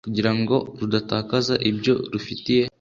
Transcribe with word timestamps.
Kugira 0.07 0.31
ngo 0.39 0.55
rudatakaza 0.79 1.53
ibyo 1.69 1.93
rufitiye 2.11 2.63